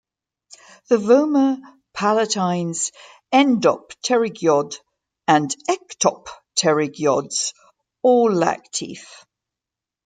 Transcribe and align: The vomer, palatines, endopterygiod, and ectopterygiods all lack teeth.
The 0.89 0.95
vomer, 0.97 1.59
palatines, 1.95 2.91
endopterygiod, 3.31 4.79
and 5.27 5.55
ectopterygiods 5.69 7.53
all 8.01 8.31
lack 8.31 8.71
teeth. 8.71 9.23